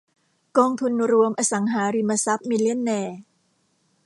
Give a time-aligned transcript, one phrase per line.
[0.57, 3.17] กองทุนรวมอสังหาริมทรัพย์มิลเลียนแนร์